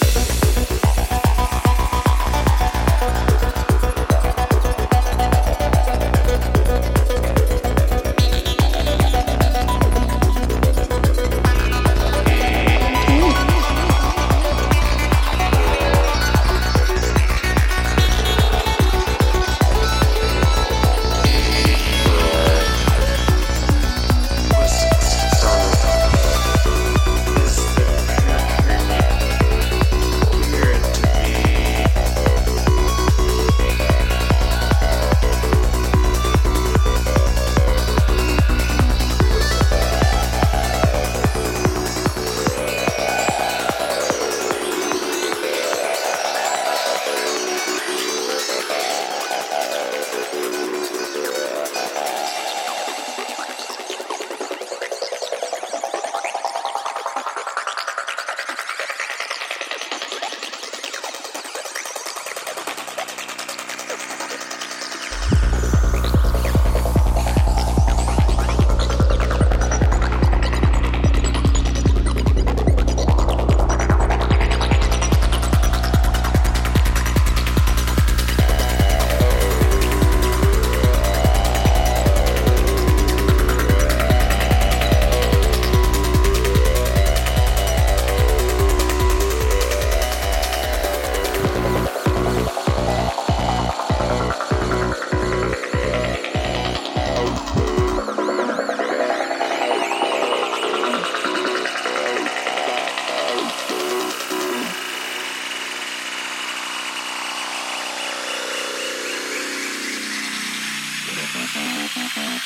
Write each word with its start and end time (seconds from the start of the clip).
Bye. 0.00 0.23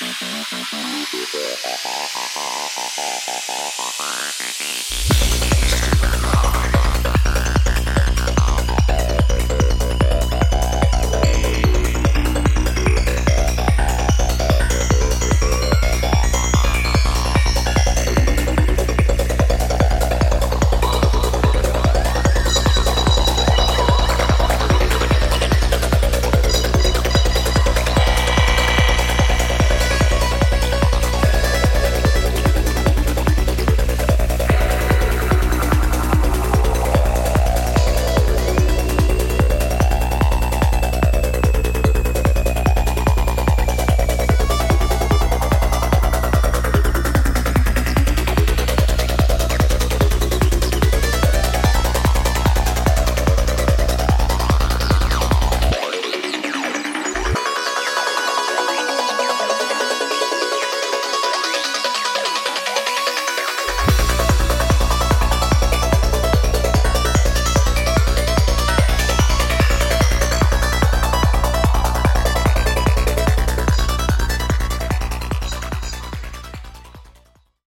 Thank 0.01 0.23
you. 6.03 6.18